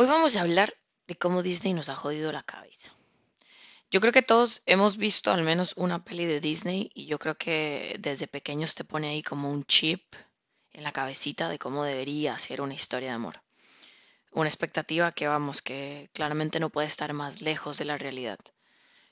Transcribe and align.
Hoy 0.00 0.06
vamos 0.06 0.34
a 0.36 0.40
hablar 0.40 0.72
de 1.08 1.14
cómo 1.14 1.42
Disney 1.42 1.74
nos 1.74 1.90
ha 1.90 1.94
jodido 1.94 2.32
la 2.32 2.42
cabeza. 2.42 2.90
Yo 3.90 4.00
creo 4.00 4.14
que 4.14 4.22
todos 4.22 4.62
hemos 4.64 4.96
visto 4.96 5.30
al 5.30 5.42
menos 5.42 5.74
una 5.76 6.06
peli 6.06 6.24
de 6.24 6.40
Disney 6.40 6.90
y 6.94 7.04
yo 7.04 7.18
creo 7.18 7.36
que 7.36 7.96
desde 8.00 8.26
pequeños 8.26 8.74
te 8.74 8.84
pone 8.84 9.10
ahí 9.10 9.22
como 9.22 9.50
un 9.50 9.62
chip 9.66 10.14
en 10.72 10.84
la 10.84 10.92
cabecita 10.92 11.50
de 11.50 11.58
cómo 11.58 11.84
debería 11.84 12.38
ser 12.38 12.62
una 12.62 12.72
historia 12.72 13.10
de 13.10 13.16
amor. 13.16 13.42
Una 14.32 14.48
expectativa 14.48 15.12
que 15.12 15.28
vamos, 15.28 15.60
que 15.60 16.08
claramente 16.14 16.60
no 16.60 16.70
puede 16.70 16.88
estar 16.88 17.12
más 17.12 17.42
lejos 17.42 17.76
de 17.76 17.84
la 17.84 17.98
realidad. 17.98 18.38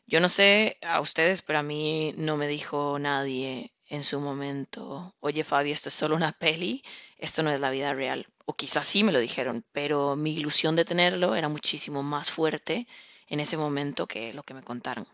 Yo 0.07 0.20
no 0.20 0.30
sé 0.30 0.79
a 0.80 1.02
ustedes, 1.02 1.43
pero 1.43 1.59
a 1.59 1.62
mí 1.62 2.14
no 2.16 2.39
me 2.39 2.48
dijo 2.48 2.98
nadie 2.98 3.75
en 3.89 4.05
su 4.05 4.20
momento, 4.20 5.14
oye 5.20 5.45
Fabi, 5.45 5.73
esto 5.73 5.88
es 5.88 5.95
solo 5.95 6.16
una 6.16 6.32
peli, 6.32 6.82
esto 7.18 7.43
no 7.43 7.50
es 7.50 7.61
la 7.61 7.70
vida 7.70 7.95
real. 7.95 8.27
O 8.46 8.55
quizás 8.55 8.87
sí 8.87 9.05
me 9.05 9.12
lo 9.12 9.20
dijeron, 9.20 9.64
pero 9.73 10.16
mi 10.16 10.34
ilusión 10.34 10.77
de 10.77 10.84
tenerlo 10.84 11.34
era 11.34 11.48
muchísimo 11.48 12.02
más 12.02 12.30
fuerte 12.30 12.87
en 13.28 13.41
ese 13.41 13.56
momento 13.56 14.06
que 14.06 14.33
lo 14.33 14.42
que 14.42 14.55
me 14.55 14.62
contaron. 14.62 15.06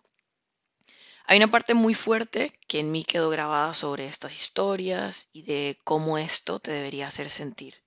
Hay 1.26 1.38
una 1.38 1.50
parte 1.50 1.74
muy 1.74 1.94
fuerte 1.94 2.52
que 2.68 2.80
en 2.80 2.90
mí 2.92 3.04
quedó 3.04 3.30
grabada 3.30 3.72
sobre 3.74 4.06
estas 4.06 4.36
historias 4.36 5.28
y 5.32 5.42
de 5.42 5.80
cómo 5.84 6.18
esto 6.18 6.58
te 6.60 6.70
debería 6.70 7.06
hacer 7.06 7.30
sentir. 7.30 7.82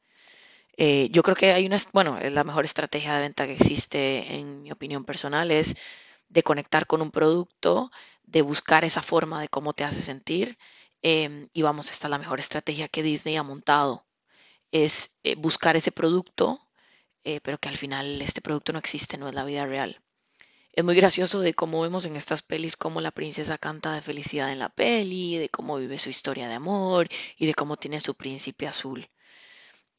Eh, 0.77 1.09
yo 1.11 1.23
creo 1.23 1.35
que 1.35 1.53
hay 1.53 1.65
una, 1.65 1.77
bueno, 1.93 2.19
la 2.19 2.43
mejor 2.43 2.65
estrategia 2.65 3.15
de 3.15 3.21
venta 3.21 3.47
que 3.47 3.53
existe, 3.53 4.35
en 4.35 4.61
mi 4.63 4.71
opinión 4.71 5.05
personal, 5.05 5.51
es 5.51 5.75
de 6.29 6.43
conectar 6.43 6.87
con 6.87 7.01
un 7.01 7.11
producto, 7.11 7.91
de 8.23 8.41
buscar 8.41 8.85
esa 8.85 9.01
forma 9.01 9.41
de 9.41 9.49
cómo 9.49 9.73
te 9.73 9.83
hace 9.83 10.01
sentir. 10.01 10.57
Em, 11.01 11.49
y 11.53 11.61
vamos, 11.61 11.89
esta 11.91 12.07
es 12.07 12.11
la 12.11 12.17
mejor 12.17 12.39
estrategia 12.39 12.87
que 12.87 13.03
Disney 13.03 13.35
ha 13.37 13.43
montado. 13.43 14.05
Es 14.71 15.17
eh, 15.23 15.35
buscar 15.35 15.75
ese 15.75 15.91
producto, 15.91 16.59
eh, 17.23 17.39
pero 17.41 17.57
que 17.59 17.69
al 17.69 17.77
final 17.77 18.21
este 18.21 18.41
producto 18.41 18.73
no 18.73 18.79
existe, 18.79 19.17
no 19.17 19.29
es 19.29 19.35
la 19.35 19.45
vida 19.45 19.65
real. 19.65 20.01
Es 20.73 20.83
muy 20.83 20.95
gracioso 20.95 21.39
de 21.41 21.55
cómo 21.55 21.81
vemos 21.81 22.05
en 22.05 22.15
estas 22.15 22.43
pelis 22.43 22.77
cómo 22.77 23.01
la 23.01 23.11
princesa 23.11 23.57
canta 23.57 23.93
de 23.93 24.01
felicidad 24.01 24.51
en 24.51 24.59
la 24.59 24.69
peli, 24.69 25.37
de 25.37 25.49
cómo 25.49 25.77
vive 25.77 25.97
su 25.97 26.09
historia 26.09 26.47
de 26.47 26.53
amor 26.53 27.09
y 27.37 27.47
de 27.47 27.55
cómo 27.55 27.77
tiene 27.77 27.99
su 27.99 28.15
príncipe 28.15 28.67
azul. 28.67 29.09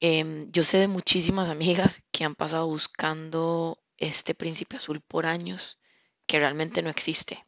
Em, 0.00 0.50
yo 0.52 0.62
sé 0.62 0.78
de 0.78 0.86
muchísimas 0.88 1.48
amigas 1.50 2.02
que 2.12 2.24
han 2.24 2.36
pasado 2.36 2.66
buscando 2.68 3.82
este 3.96 4.34
príncipe 4.34 4.76
azul 4.76 5.00
por 5.00 5.26
años, 5.26 5.78
que 6.26 6.38
realmente 6.38 6.82
no 6.82 6.90
existe, 6.90 7.42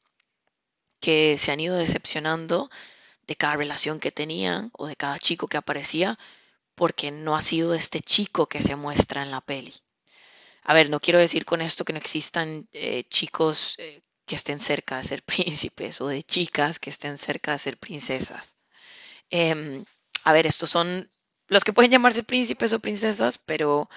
que 1.01 1.39
se 1.39 1.53
han 1.53 1.61
ido 1.61 1.77
decepcionando 1.77 2.69
de 3.31 3.37
cada 3.37 3.55
relación 3.55 4.01
que 4.01 4.11
tenían 4.11 4.73
o 4.77 4.89
de 4.89 4.97
cada 4.97 5.17
chico 5.21 5.47
que 5.47 5.57
aparecía, 5.57 6.19
porque 6.75 7.13
no 7.13 7.37
ha 7.37 7.41
sido 7.41 7.75
este 7.75 8.01
chico 8.01 8.49
que 8.49 8.61
se 8.61 8.75
muestra 8.75 9.23
en 9.23 9.31
la 9.31 9.41
peli. 9.41 9.73
A 10.65 10.75
ver, 10.75 10.91
no 10.91 10.99
quiero 10.99 11.21
decir 11.21 11.45
con 11.45 11.61
esto 11.61 11.85
que 11.85 11.93
no 11.93 12.01
existan 12.01 12.69
eh, 12.73 13.05
chicos 13.05 13.77
eh, 13.79 14.03
que 14.27 14.35
estén 14.35 14.59
cerca 14.59 14.97
de 14.97 15.05
ser 15.05 15.23
príncipes 15.33 16.01
o 16.01 16.09
de 16.09 16.25
chicas 16.25 16.81
que 16.81 16.91
estén 16.91 17.19
cerca 17.19 17.53
de 17.53 17.61
ser 17.61 17.79
princesas. 17.79 18.57
Em, 19.31 19.85
a 20.25 20.33
ver, 20.33 20.49
estos 20.49 20.69
son 20.69 21.09
los 21.47 21.63
que 21.63 21.73
pueden 21.73 21.93
llamarse 21.93 22.25
príncipes 22.25 22.73
o 22.73 22.81
princesas, 22.81 23.39
pero, 23.39 23.89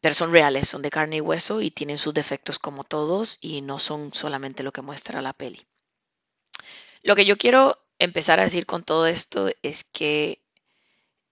pero 0.00 0.14
son 0.14 0.32
reales, 0.32 0.70
son 0.70 0.80
de 0.80 0.88
carne 0.88 1.16
y 1.16 1.20
hueso 1.20 1.60
y 1.60 1.70
tienen 1.70 1.98
sus 1.98 2.14
defectos 2.14 2.58
como 2.58 2.82
todos 2.84 3.36
y 3.42 3.60
no 3.60 3.78
son 3.78 4.14
solamente 4.14 4.62
lo 4.62 4.72
que 4.72 4.80
muestra 4.80 5.20
la 5.20 5.34
peli. 5.34 5.66
Lo 7.02 7.14
que 7.14 7.26
yo 7.26 7.36
quiero 7.36 7.83
empezar 7.98 8.40
a 8.40 8.44
decir 8.44 8.66
con 8.66 8.84
todo 8.84 9.06
esto 9.06 9.50
es 9.62 9.84
que 9.84 10.42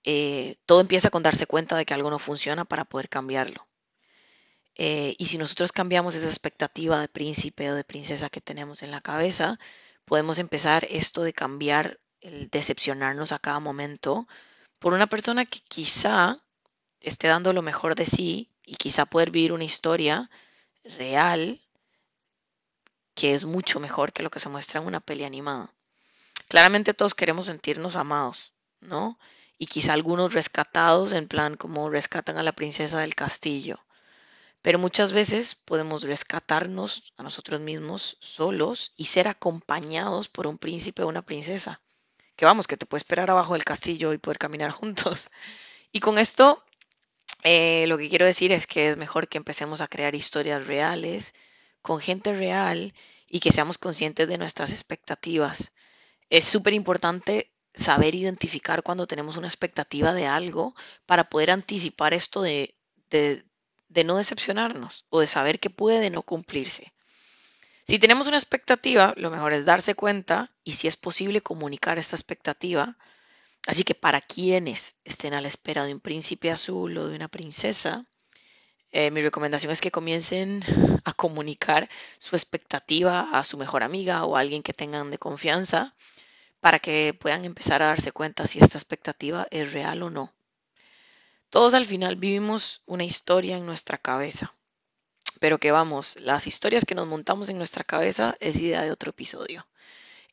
eh, 0.05 0.57
todo 0.67 0.81
empieza 0.81 1.11
con 1.11 1.23
darse 1.23 1.47
cuenta 1.47 1.77
de 1.77 1.85
que 1.85 1.95
algo 1.95 2.11
no 2.11 2.19
funciona 2.19 2.65
para 2.65 2.85
poder 2.85 3.09
cambiarlo. 3.09 3.67
Eh, 4.75 5.15
y 5.19 5.27
si 5.27 5.39
nosotros 5.39 5.71
cambiamos 5.73 6.15
esa 6.15 6.29
expectativa 6.29 6.99
de 7.01 7.09
príncipe 7.09 7.71
o 7.71 7.75
de 7.75 7.85
princesa 7.85 8.31
que 8.31 8.41
tenemos 8.41 8.83
en 8.83 8.91
la 8.91 9.01
cabeza, 9.01 9.59
podemos 10.05 10.39
empezar 10.39 10.86
esto 10.91 11.23
de 11.23 11.33
cambiar 11.33 12.01
el 12.20 12.48
decepcionarnos 12.51 13.33
a 13.33 13.39
cada 13.39 13.61
momento 13.61 14.27
por 14.79 14.95
una 14.95 15.09
persona 15.09 15.45
que 15.45 15.61
quizá 15.61 16.42
esté 17.01 17.29
dando 17.29 17.53
lo 17.53 17.63
mejor 17.63 17.95
de 17.95 18.07
sí 18.07 18.51
y 18.65 18.77
quizá 18.77 19.07
poder 19.07 19.31
vivir 19.31 19.53
una 19.53 19.65
historia 19.65 20.31
real 20.85 21.61
que 23.15 23.35
es 23.35 23.45
mucho 23.45 23.81
mejor 23.81 24.13
que 24.13 24.23
lo 24.23 24.31
que 24.31 24.41
se 24.41 24.48
muestra 24.48 24.81
en 24.81 24.86
una 24.86 25.01
peli 25.01 25.25
animada. 25.25 25.73
Claramente 26.52 26.92
todos 26.92 27.14
queremos 27.14 27.46
sentirnos 27.46 27.96
amados, 27.96 28.52
¿no? 28.83 29.18
Y 29.57 29.64
quizá 29.64 29.95
algunos 29.95 30.35
rescatados 30.35 31.13
en 31.13 31.27
plan 31.27 31.57
como 31.57 31.89
rescatan 31.89 32.36
a 32.36 32.42
la 32.42 32.52
princesa 32.52 33.01
del 33.01 33.14
castillo. 33.14 33.80
Pero 34.61 34.79
muchas 34.79 35.12
veces 35.12 35.55
podemos 35.55 36.02
rescatarnos 36.02 37.14
a 37.17 37.23
nosotros 37.23 37.62
mismos 37.62 38.18
solos 38.20 38.92
y 38.98 39.07
ser 39.07 39.29
acompañados 39.29 40.29
por 40.29 40.46
un 40.46 40.58
príncipe 40.58 41.02
o 41.02 41.08
una 41.08 41.23
princesa. 41.23 41.80
Que 42.36 42.45
vamos, 42.45 42.67
que 42.67 42.77
te 42.77 42.85
puede 42.85 42.98
esperar 42.98 43.30
abajo 43.30 43.55
del 43.55 43.64
castillo 43.64 44.12
y 44.12 44.18
poder 44.18 44.36
caminar 44.36 44.70
juntos. 44.79 45.30
Y 45.91 46.01
con 46.01 46.18
esto, 46.18 46.62
eh, 47.45 47.86
lo 47.86 47.96
que 47.96 48.11
quiero 48.11 48.27
decir 48.27 48.52
es 48.52 48.67
que 48.67 48.91
es 48.91 48.98
mejor 48.98 49.27
que 49.27 49.39
empecemos 49.39 49.80
a 49.80 49.89
crear 49.89 50.14
historias 50.14 50.67
reales, 50.67 51.33
con 51.80 51.98
gente 51.98 52.35
real 52.35 52.92
y 53.27 53.41
que 53.41 53.52
seamos 53.52 53.79
conscientes 53.79 54.29
de 54.29 54.36
nuestras 54.36 54.70
expectativas. 54.70 55.73
Es 56.33 56.47
súper 56.47 56.73
importante 56.73 57.53
saber 57.75 58.15
identificar 58.15 58.83
cuando 58.83 59.07
tenemos 59.07 59.37
una 59.37 59.48
expectativa 59.48 60.15
de 60.15 60.27
algo 60.27 60.75
para 61.05 61.29
poder 61.29 61.51
anticipar 61.51 62.15
esto 62.15 62.41
de, 62.41 62.75
de, 63.11 63.45
de 63.91 64.05
no 64.05 64.17
decepcionarnos 64.17 65.05
o 65.11 65.21
de 65.21 65.27
saber 65.27 65.61
que 65.61 65.69
puede 65.69 66.09
no 66.09 66.23
cumplirse. 66.23 66.95
Si 67.87 67.98
tenemos 67.98 68.29
una 68.29 68.39
expectativa, 68.39 69.13
lo 69.19 69.31
mejor 69.31 69.53
es 69.53 69.67
darse 69.67 69.95
cuenta 69.95 70.51
y 70.65 70.73
si 70.73 70.89
es 70.89 70.97
posible 70.97 71.42
comunicar 71.42 71.98
esta 71.98 72.17
expectativa. 72.17 72.97
Así 73.67 73.85
que 73.85 73.95
para 73.95 74.23
quienes 74.23 74.97
estén 75.05 75.35
a 75.35 75.42
la 75.42 75.48
espera 75.48 75.85
de 75.85 75.92
un 75.92 76.01
príncipe 76.01 76.51
azul 76.51 76.97
o 76.97 77.09
de 77.09 77.17
una 77.17 77.29
princesa, 77.29 78.07
eh, 78.92 79.11
mi 79.11 79.23
recomendación 79.23 79.73
es 79.73 79.80
que 79.80 79.91
comiencen 79.91 80.63
a 81.05 81.13
comunicar 81.14 81.89
su 82.19 82.36
expectativa 82.36 83.29
a 83.33 83.42
su 83.42 83.57
mejor 83.57 83.83
amiga 83.83 84.25
o 84.25 84.36
a 84.36 84.41
alguien 84.41 84.63
que 84.63 84.75
tengan 84.75 85.11
de 85.11 85.19
confianza 85.19 85.95
para 86.61 86.79
que 86.79 87.14
puedan 87.19 87.45
empezar 87.45 87.83
a 87.83 87.86
darse 87.86 88.13
cuenta 88.13 88.47
si 88.47 88.61
esta 88.61 88.79
expectativa 88.79 89.47
es 89.51 89.73
real 89.73 90.03
o 90.03 90.11
no. 90.11 90.33
Todos 91.51 91.75
al 91.75 91.86
final 91.86 92.17
vivimos 92.17 92.83
una 92.86 93.05
historia 93.05 93.57
en 93.57 93.67
nuestra 93.67 93.98
cabeza, 93.98 94.55
pero 95.41 95.59
que 95.59 95.73
vamos, 95.73 96.17
las 96.20 96.47
historias 96.47 96.85
que 96.85 96.95
nos 96.95 97.07
montamos 97.07 97.48
en 97.48 97.59
nuestra 97.59 97.85
cabeza 97.85 98.36
es 98.41 98.61
idea 98.61 98.83
de 98.83 98.92
otro 98.92 99.11
episodio. 99.11 99.67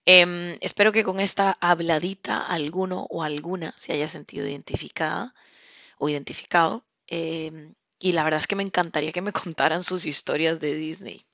Em, 0.06 0.58
espero 0.62 0.92
que 0.92 1.04
con 1.04 1.20
esta 1.20 1.58
habladita 1.62 2.42
alguno 2.42 3.08
o 3.10 3.24
alguna 3.24 3.74
se 3.78 3.94
haya 3.94 4.08
sentido 4.08 4.48
identificada 4.48 5.34
o 5.98 6.10
identificado. 6.10 6.86
Em, 7.08 7.76
y 8.00 8.14
la 8.14 8.24
verdad 8.24 8.40
es 8.40 8.48
que 8.48 8.56
me 8.56 8.64
encantaría 8.64 9.12
que 9.12 9.22
me 9.22 9.34
contaran 9.34 9.84
sus 9.84 10.06
historias 10.06 10.60
de 10.60 10.76
Disney. 10.76 11.26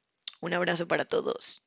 Un 0.42 0.54
abrazo 0.54 0.88
para 0.88 1.06
todos. 1.06 1.65